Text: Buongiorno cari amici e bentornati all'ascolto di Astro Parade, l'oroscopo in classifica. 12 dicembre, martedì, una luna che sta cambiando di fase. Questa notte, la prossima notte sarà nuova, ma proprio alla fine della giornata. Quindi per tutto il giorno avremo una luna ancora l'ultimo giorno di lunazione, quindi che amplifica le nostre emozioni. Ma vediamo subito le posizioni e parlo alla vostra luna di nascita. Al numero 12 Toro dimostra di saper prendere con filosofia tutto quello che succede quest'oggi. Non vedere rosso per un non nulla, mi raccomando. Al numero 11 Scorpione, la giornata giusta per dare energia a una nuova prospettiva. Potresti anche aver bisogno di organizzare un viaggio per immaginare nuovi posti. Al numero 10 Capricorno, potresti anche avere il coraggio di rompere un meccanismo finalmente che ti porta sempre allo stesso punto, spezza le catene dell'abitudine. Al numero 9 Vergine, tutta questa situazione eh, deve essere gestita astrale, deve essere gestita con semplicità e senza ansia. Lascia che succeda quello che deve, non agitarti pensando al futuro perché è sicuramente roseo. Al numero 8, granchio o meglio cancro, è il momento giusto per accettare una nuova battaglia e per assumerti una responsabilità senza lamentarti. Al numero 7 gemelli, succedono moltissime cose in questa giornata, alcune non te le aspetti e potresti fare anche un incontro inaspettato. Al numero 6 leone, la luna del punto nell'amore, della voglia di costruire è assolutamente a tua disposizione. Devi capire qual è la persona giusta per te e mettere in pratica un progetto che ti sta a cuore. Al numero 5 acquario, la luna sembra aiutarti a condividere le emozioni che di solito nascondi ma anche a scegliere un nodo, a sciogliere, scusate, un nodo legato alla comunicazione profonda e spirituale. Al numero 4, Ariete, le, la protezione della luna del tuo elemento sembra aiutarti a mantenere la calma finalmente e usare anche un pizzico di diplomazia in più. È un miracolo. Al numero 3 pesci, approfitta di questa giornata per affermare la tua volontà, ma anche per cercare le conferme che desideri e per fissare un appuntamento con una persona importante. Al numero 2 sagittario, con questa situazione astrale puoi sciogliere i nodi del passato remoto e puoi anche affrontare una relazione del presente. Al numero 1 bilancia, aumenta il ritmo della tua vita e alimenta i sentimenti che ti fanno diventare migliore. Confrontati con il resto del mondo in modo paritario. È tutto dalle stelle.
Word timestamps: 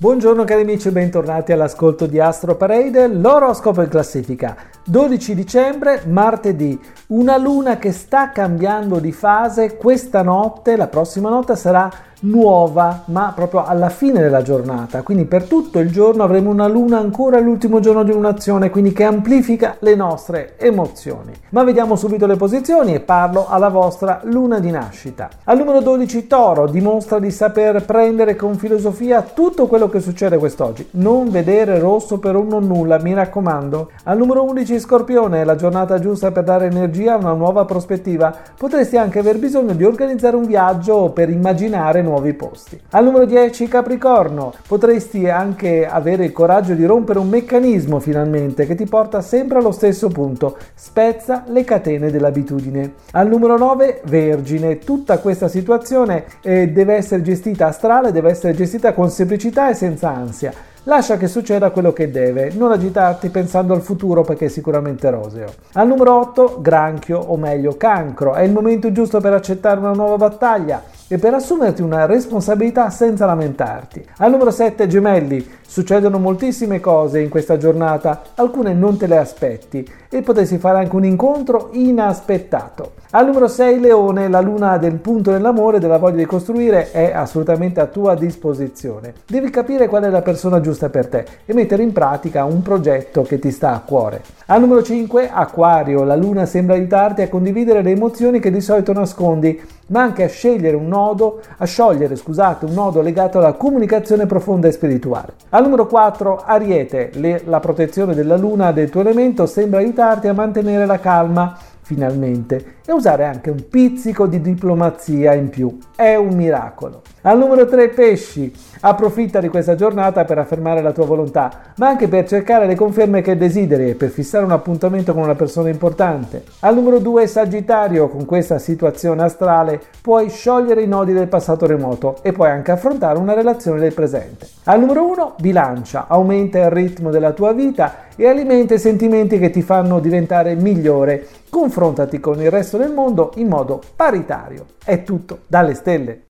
Buongiorno 0.00 0.44
cari 0.44 0.62
amici 0.62 0.86
e 0.86 0.92
bentornati 0.92 1.50
all'ascolto 1.50 2.06
di 2.06 2.20
Astro 2.20 2.54
Parade, 2.54 3.08
l'oroscopo 3.08 3.82
in 3.82 3.88
classifica. 3.88 4.56
12 4.84 5.34
dicembre, 5.34 6.04
martedì, 6.06 6.80
una 7.08 7.36
luna 7.36 7.78
che 7.78 7.90
sta 7.90 8.30
cambiando 8.30 9.00
di 9.00 9.10
fase. 9.10 9.76
Questa 9.76 10.22
notte, 10.22 10.76
la 10.76 10.86
prossima 10.86 11.30
notte 11.30 11.56
sarà 11.56 11.90
nuova, 12.20 13.02
ma 13.06 13.32
proprio 13.34 13.64
alla 13.64 13.88
fine 13.88 14.20
della 14.20 14.42
giornata. 14.42 15.02
Quindi 15.02 15.24
per 15.24 15.44
tutto 15.44 15.78
il 15.78 15.90
giorno 15.90 16.22
avremo 16.22 16.50
una 16.50 16.66
luna 16.66 16.98
ancora 16.98 17.38
l'ultimo 17.38 17.80
giorno 17.80 18.02
di 18.02 18.12
lunazione, 18.12 18.70
quindi 18.70 18.92
che 18.92 19.04
amplifica 19.04 19.76
le 19.80 19.94
nostre 19.94 20.54
emozioni. 20.58 21.32
Ma 21.50 21.64
vediamo 21.64 21.96
subito 21.96 22.26
le 22.26 22.36
posizioni 22.36 22.94
e 22.94 23.00
parlo 23.00 23.46
alla 23.48 23.68
vostra 23.68 24.20
luna 24.24 24.58
di 24.58 24.70
nascita. 24.70 25.28
Al 25.44 25.58
numero 25.58 25.80
12 25.80 26.26
Toro 26.26 26.66
dimostra 26.66 27.18
di 27.18 27.30
saper 27.30 27.84
prendere 27.84 28.36
con 28.36 28.56
filosofia 28.56 29.22
tutto 29.22 29.66
quello 29.66 29.88
che 29.88 30.00
succede 30.00 30.38
quest'oggi. 30.38 30.88
Non 30.92 31.30
vedere 31.30 31.78
rosso 31.78 32.18
per 32.18 32.34
un 32.34 32.48
non 32.48 32.66
nulla, 32.66 32.98
mi 32.98 33.14
raccomando. 33.14 33.90
Al 34.04 34.18
numero 34.18 34.44
11 34.44 34.80
Scorpione, 34.80 35.44
la 35.44 35.56
giornata 35.56 35.98
giusta 35.98 36.30
per 36.30 36.44
dare 36.44 36.66
energia 36.66 37.14
a 37.14 37.16
una 37.16 37.32
nuova 37.32 37.64
prospettiva. 37.64 38.34
Potresti 38.56 38.96
anche 38.96 39.18
aver 39.18 39.38
bisogno 39.38 39.74
di 39.74 39.84
organizzare 39.84 40.36
un 40.36 40.46
viaggio 40.46 41.10
per 41.10 41.28
immaginare 41.28 42.02
nuovi 42.08 42.32
posti. 42.32 42.80
Al 42.90 43.04
numero 43.04 43.26
10 43.26 43.68
Capricorno, 43.68 44.52
potresti 44.66 45.28
anche 45.28 45.86
avere 45.86 46.24
il 46.24 46.32
coraggio 46.32 46.74
di 46.74 46.84
rompere 46.84 47.18
un 47.18 47.28
meccanismo 47.28 48.00
finalmente 48.00 48.66
che 48.66 48.74
ti 48.74 48.86
porta 48.86 49.20
sempre 49.20 49.58
allo 49.58 49.72
stesso 49.72 50.08
punto, 50.08 50.56
spezza 50.74 51.44
le 51.48 51.64
catene 51.64 52.10
dell'abitudine. 52.10 52.94
Al 53.12 53.28
numero 53.28 53.56
9 53.56 54.02
Vergine, 54.04 54.78
tutta 54.78 55.18
questa 55.18 55.48
situazione 55.48 56.24
eh, 56.42 56.68
deve 56.68 56.94
essere 56.94 57.22
gestita 57.22 57.66
astrale, 57.66 58.12
deve 58.12 58.30
essere 58.30 58.54
gestita 58.54 58.92
con 58.92 59.10
semplicità 59.10 59.68
e 59.68 59.74
senza 59.74 60.08
ansia. 60.08 60.52
Lascia 60.88 61.18
che 61.18 61.28
succeda 61.28 61.68
quello 61.68 61.92
che 61.92 62.10
deve, 62.10 62.50
non 62.54 62.72
agitarti 62.72 63.28
pensando 63.28 63.74
al 63.74 63.82
futuro 63.82 64.22
perché 64.22 64.46
è 64.46 64.48
sicuramente 64.48 65.10
roseo. 65.10 65.52
Al 65.74 65.86
numero 65.86 66.18
8, 66.18 66.60
granchio 66.62 67.18
o 67.18 67.36
meglio 67.36 67.76
cancro, 67.76 68.32
è 68.32 68.40
il 68.40 68.52
momento 68.52 68.90
giusto 68.90 69.20
per 69.20 69.34
accettare 69.34 69.80
una 69.80 69.92
nuova 69.92 70.16
battaglia 70.16 70.82
e 71.06 71.18
per 71.18 71.34
assumerti 71.34 71.82
una 71.82 72.06
responsabilità 72.06 72.88
senza 72.88 73.26
lamentarti. 73.26 74.02
Al 74.16 74.30
numero 74.30 74.50
7 74.50 74.86
gemelli, 74.86 75.46
succedono 75.60 76.18
moltissime 76.18 76.80
cose 76.80 77.20
in 77.20 77.28
questa 77.28 77.58
giornata, 77.58 78.22
alcune 78.36 78.72
non 78.72 78.96
te 78.96 79.06
le 79.06 79.18
aspetti 79.18 79.86
e 80.08 80.22
potresti 80.22 80.56
fare 80.56 80.78
anche 80.78 80.96
un 80.96 81.04
incontro 81.04 81.68
inaspettato. 81.72 82.92
Al 83.10 83.24
numero 83.24 83.48
6 83.48 83.80
leone, 83.80 84.28
la 84.28 84.42
luna 84.42 84.76
del 84.76 84.96
punto 84.96 85.30
nell'amore, 85.30 85.78
della 85.78 85.96
voglia 85.96 86.18
di 86.18 86.26
costruire 86.26 86.90
è 86.90 87.10
assolutamente 87.14 87.80
a 87.80 87.86
tua 87.86 88.14
disposizione. 88.14 89.14
Devi 89.26 89.48
capire 89.48 89.88
qual 89.88 90.02
è 90.02 90.10
la 90.10 90.20
persona 90.20 90.60
giusta 90.60 90.90
per 90.90 91.06
te 91.06 91.24
e 91.46 91.54
mettere 91.54 91.82
in 91.82 91.92
pratica 91.92 92.44
un 92.44 92.60
progetto 92.60 93.22
che 93.22 93.38
ti 93.38 93.50
sta 93.50 93.72
a 93.72 93.80
cuore. 93.80 94.20
Al 94.48 94.60
numero 94.60 94.82
5 94.82 95.30
acquario, 95.32 96.04
la 96.04 96.16
luna 96.16 96.44
sembra 96.44 96.74
aiutarti 96.74 97.22
a 97.22 97.30
condividere 97.30 97.80
le 97.80 97.92
emozioni 97.92 98.40
che 98.40 98.50
di 98.50 98.60
solito 98.60 98.92
nascondi 98.92 99.58
ma 99.88 100.02
anche 100.02 100.24
a 100.24 100.28
scegliere 100.28 100.76
un 100.76 100.86
nodo, 100.86 101.40
a 101.56 101.64
sciogliere, 101.64 102.14
scusate, 102.14 102.66
un 102.66 102.74
nodo 102.74 103.00
legato 103.00 103.38
alla 103.38 103.52
comunicazione 103.52 104.26
profonda 104.26 104.68
e 104.68 104.72
spirituale. 104.72 105.32
Al 105.50 105.62
numero 105.62 105.86
4, 105.86 106.42
Ariete, 106.44 107.10
le, 107.14 107.42
la 107.46 107.60
protezione 107.60 108.14
della 108.14 108.36
luna 108.36 108.72
del 108.72 108.90
tuo 108.90 109.00
elemento 109.00 109.46
sembra 109.46 109.80
aiutarti 109.80 110.28
a 110.28 110.34
mantenere 110.34 110.84
la 110.84 111.00
calma 111.00 111.56
finalmente 111.88 112.76
e 112.84 112.92
usare 112.92 113.24
anche 113.24 113.48
un 113.48 113.64
pizzico 113.70 114.26
di 114.26 114.42
diplomazia 114.42 115.32
in 115.32 115.48
più. 115.48 115.78
È 115.96 116.14
un 116.16 116.34
miracolo. 116.34 117.00
Al 117.22 117.38
numero 117.38 117.66
3 117.66 117.88
pesci, 117.88 118.52
approfitta 118.80 119.40
di 119.40 119.48
questa 119.48 119.74
giornata 119.74 120.24
per 120.24 120.36
affermare 120.36 120.82
la 120.82 120.92
tua 120.92 121.06
volontà, 121.06 121.72
ma 121.76 121.88
anche 121.88 122.08
per 122.08 122.26
cercare 122.28 122.66
le 122.66 122.74
conferme 122.74 123.22
che 123.22 123.38
desideri 123.38 123.90
e 123.90 123.94
per 123.94 124.10
fissare 124.10 124.44
un 124.44 124.52
appuntamento 124.52 125.14
con 125.14 125.22
una 125.22 125.34
persona 125.34 125.70
importante. 125.70 126.44
Al 126.60 126.74
numero 126.74 126.98
2 126.98 127.26
sagittario, 127.26 128.08
con 128.08 128.26
questa 128.26 128.58
situazione 128.58 129.22
astrale 129.22 129.80
puoi 130.02 130.28
sciogliere 130.28 130.82
i 130.82 130.86
nodi 130.86 131.14
del 131.14 131.28
passato 131.28 131.66
remoto 131.66 132.18
e 132.22 132.32
puoi 132.32 132.50
anche 132.50 132.70
affrontare 132.70 133.18
una 133.18 133.34
relazione 133.34 133.80
del 133.80 133.94
presente. 133.94 134.46
Al 134.64 134.78
numero 134.78 135.06
1 135.06 135.34
bilancia, 135.40 136.06
aumenta 136.06 136.58
il 136.58 136.70
ritmo 136.70 137.10
della 137.10 137.32
tua 137.32 137.52
vita 137.52 138.06
e 138.20 138.26
alimenta 138.26 138.74
i 138.74 138.80
sentimenti 138.80 139.38
che 139.38 139.50
ti 139.50 139.62
fanno 139.62 140.00
diventare 140.00 140.56
migliore. 140.56 141.26
Confrontati 141.48 142.18
con 142.18 142.42
il 142.42 142.50
resto 142.50 142.76
del 142.76 142.92
mondo 142.92 143.30
in 143.36 143.46
modo 143.46 143.80
paritario. 143.94 144.66
È 144.84 145.04
tutto 145.04 145.42
dalle 145.46 145.74
stelle. 145.74 146.27